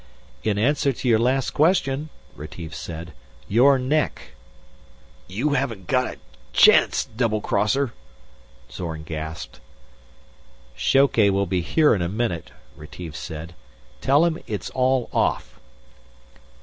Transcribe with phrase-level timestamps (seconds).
[0.43, 3.13] "In answer to your last question," Retief said,
[3.47, 4.31] "your neck."
[5.27, 6.17] "You haven't got a
[6.53, 7.91] chance, doublecrosser,"
[8.71, 9.59] Zorn gasped.
[10.75, 13.53] "Shoke will be here in a minute," Retief said.
[14.01, 15.59] "Tell him it's all off."